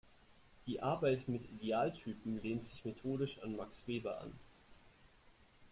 Die 0.65 0.81
Arbeit 0.81 1.27
mit 1.27 1.43
Idealtypen 1.51 2.41
lehnt 2.41 2.63
sich 2.63 2.83
methodisch 2.85 3.37
an 3.43 3.55
Max 3.55 3.85
Weber 3.85 4.19
an. 4.19 4.31